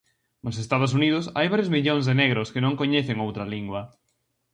[0.43, 3.81] Nos Estados Unidos hai varios millóns de negros que non coñecen outra lingua.